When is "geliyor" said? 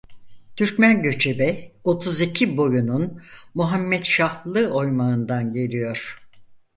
5.53-6.17